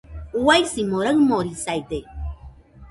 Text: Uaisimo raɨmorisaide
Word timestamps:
Uaisimo 0.45 0.95
raɨmorisaide 1.05 1.99